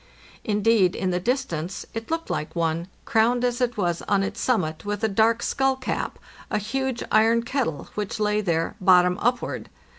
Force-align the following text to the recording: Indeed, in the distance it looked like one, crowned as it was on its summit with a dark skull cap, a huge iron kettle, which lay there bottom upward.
Indeed, 0.43 0.95
in 0.95 1.11
the 1.11 1.19
distance 1.19 1.85
it 1.93 2.09
looked 2.09 2.31
like 2.31 2.55
one, 2.55 2.87
crowned 3.05 3.45
as 3.45 3.61
it 3.61 3.77
was 3.77 4.01
on 4.07 4.23
its 4.23 4.41
summit 4.41 4.83
with 4.83 5.03
a 5.03 5.07
dark 5.07 5.43
skull 5.43 5.75
cap, 5.75 6.17
a 6.49 6.57
huge 6.57 7.03
iron 7.11 7.43
kettle, 7.43 7.87
which 7.93 8.19
lay 8.19 8.41
there 8.41 8.73
bottom 8.81 9.19
upward. 9.21 9.69